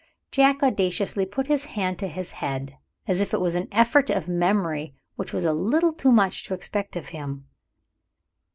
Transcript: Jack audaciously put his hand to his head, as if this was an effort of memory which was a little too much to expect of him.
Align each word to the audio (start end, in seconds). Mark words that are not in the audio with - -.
Jack 0.31 0.63
audaciously 0.63 1.27
put 1.27 1.45
his 1.45 1.65
hand 1.65 1.99
to 1.99 2.07
his 2.07 2.31
head, 2.31 2.75
as 3.07 3.21
if 3.21 3.29
this 3.29 3.39
was 3.39 3.53
an 3.53 3.67
effort 3.71 4.09
of 4.09 4.27
memory 4.27 4.95
which 5.15 5.31
was 5.31 5.45
a 5.45 5.53
little 5.53 5.93
too 5.93 6.11
much 6.11 6.43
to 6.45 6.55
expect 6.55 6.95
of 6.95 7.09
him. 7.09 7.45